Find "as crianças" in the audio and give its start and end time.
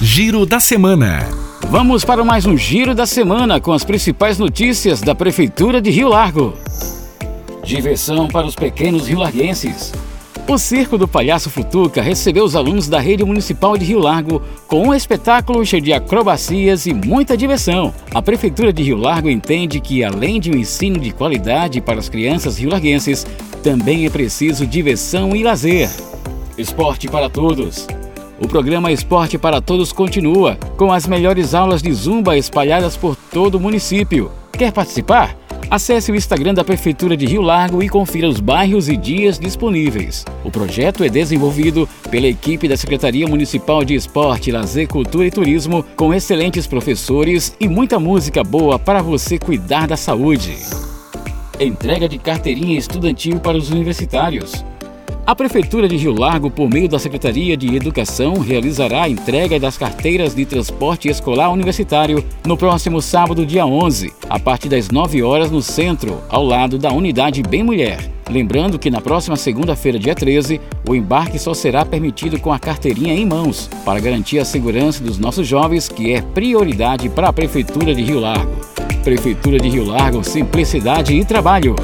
22.00-22.58